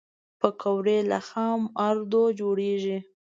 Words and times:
پکورې 0.39 0.97
له 1.09 1.19
خام 1.27 1.61
آردو 1.87 2.23
جوړېږي 2.39 2.97